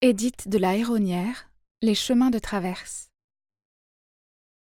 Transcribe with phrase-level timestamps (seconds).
[0.00, 1.50] Édite de la Héronnière,
[1.82, 3.10] Les chemins de traverse.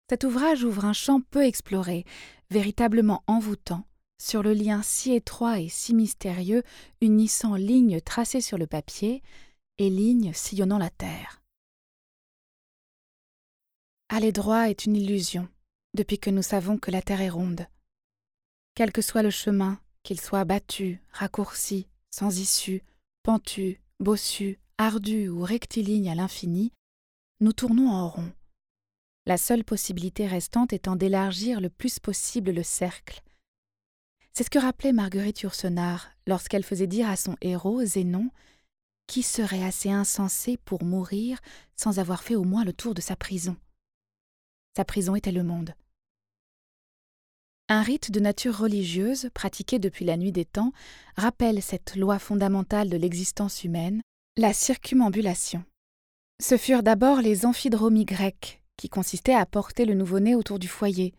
[0.08, 2.04] Cet ouvrage ouvre un champ peu exploré,
[2.50, 3.84] véritablement envoûtant,
[4.22, 6.62] sur le lien si étroit et si mystérieux
[7.00, 9.24] unissant lignes tracées sur le papier
[9.78, 11.42] et lignes sillonnant la terre.
[14.10, 15.48] Aller droit est une illusion,
[15.94, 17.66] depuis que nous savons que la terre est ronde.
[18.76, 22.84] Quel que soit le chemin, qu'il soit battu, raccourci, sans issue,
[23.24, 26.72] pentu, bossu, ardu ou rectiligne à l'infini,
[27.40, 28.32] nous tournons en rond.
[29.26, 33.20] La seule possibilité restante étant d'élargir le plus possible le cercle.
[34.32, 38.30] C'est ce que rappelait Marguerite Yourcenar lorsqu'elle faisait dire à son héros, Zénon,
[39.08, 41.40] qui serait assez insensé pour mourir
[41.74, 43.56] sans avoir fait au moins le tour de sa prison?
[44.76, 45.74] Sa prison était le monde.
[47.68, 50.72] Un rite de nature religieuse, pratiqué depuis la nuit des temps,
[51.16, 54.02] rappelle cette loi fondamentale de l'existence humaine,
[54.38, 55.64] la circumambulation.
[56.40, 61.12] Ce furent d'abord les amphidromies grecques, qui consistaient à porter le nouveau-né autour du foyer,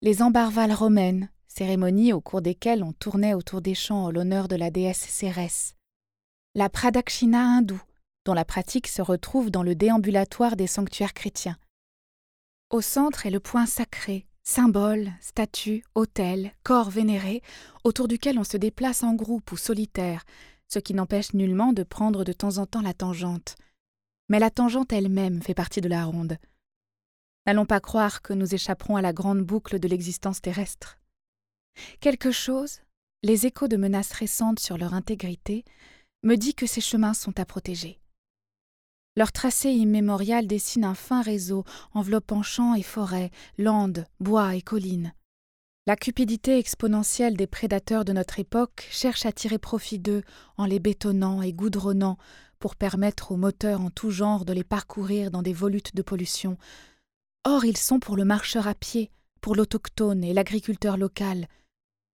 [0.00, 4.56] les embarvales romaines, cérémonies au cours desquelles on tournait autour des champs en l'honneur de
[4.56, 5.76] la déesse Cérès,
[6.56, 7.80] la pradakshina hindoue,
[8.24, 11.58] dont la pratique se retrouve dans le déambulatoire des sanctuaires chrétiens.
[12.70, 17.42] Au centre est le point sacré, Symboles, statues, autels, corps vénérés,
[17.84, 20.24] autour duquel on se déplace en groupe ou solitaire,
[20.72, 23.56] ce qui n'empêche nullement de prendre de temps en temps la tangente.
[24.30, 26.38] Mais la tangente elle-même fait partie de la ronde.
[27.46, 30.98] N'allons pas croire que nous échapperons à la grande boucle de l'existence terrestre.
[32.00, 32.80] Quelque chose,
[33.22, 35.64] les échos de menaces récentes sur leur intégrité,
[36.22, 38.00] me dit que ces chemins sont à protéger.
[39.14, 45.12] Leur tracé immémorial dessine un fin réseau enveloppant champs et forêts, landes, bois et collines.
[45.84, 50.22] La cupidité exponentielle des prédateurs de notre époque cherche à tirer profit d'eux
[50.56, 52.18] en les bétonnant et goudronnant
[52.60, 56.56] pour permettre aux moteurs en tout genre de les parcourir dans des volutes de pollution.
[57.42, 59.10] Or, ils sont pour le marcheur à pied,
[59.40, 61.48] pour l'autochtone et l'agriculteur local.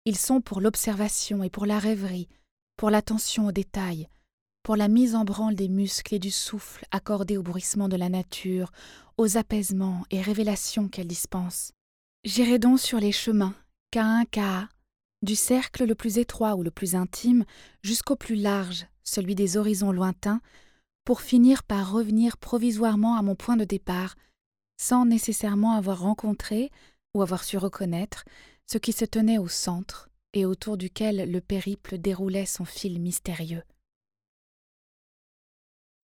[0.06, 2.30] Ils sont pour l'observation et pour la rêverie,
[2.78, 4.08] pour l'attention aux détails,
[4.62, 8.08] pour la mise en branle des muscles et du souffle accordés au bruissement de la
[8.08, 8.72] nature,
[9.18, 11.74] aux apaisements et révélations qu'elle dispense.
[12.28, 13.54] J'irai donc sur les chemins,
[13.90, 14.68] qu'à un cas,
[15.22, 17.46] du cercle le plus étroit ou le plus intime
[17.80, 20.42] jusqu'au plus large, celui des horizons lointains,
[21.06, 24.14] pour finir par revenir provisoirement à mon point de départ,
[24.76, 26.70] sans nécessairement avoir rencontré
[27.14, 28.26] ou avoir su reconnaître
[28.66, 33.62] ce qui se tenait au centre et autour duquel le périple déroulait son fil mystérieux.